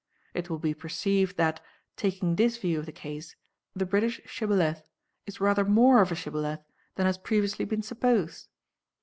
[0.33, 1.61] It will be perceived that,
[1.95, 3.35] taking this view of the case,
[3.75, 4.89] the British shibboleth
[5.27, 6.63] is rather more of a shibboleth
[6.95, 8.47] than has previously been supposed.